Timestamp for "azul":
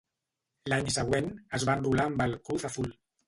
2.73-2.93